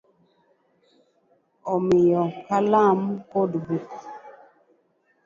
[1.73, 2.99] Omiya Kalam
[3.31, 3.89] kod buk.